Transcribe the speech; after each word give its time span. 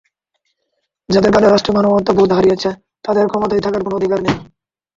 যাঁদের 1.09 1.31
কারণে 1.33 1.49
রাষ্ট্র 1.49 1.71
মানবতাবোধ 1.75 2.29
হারিয়েছে, 2.31 2.69
তাঁদের 3.05 3.25
ক্ষমতায় 3.27 3.63
থাকার 3.65 3.81
কোনো 3.83 3.95
অধিকার 3.97 4.19
নেই। 4.21 4.35